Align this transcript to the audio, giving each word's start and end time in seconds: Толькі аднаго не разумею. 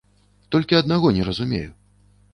Толькі 0.55 0.79
аднаго 0.79 1.13
не 1.19 1.23
разумею. 1.31 1.71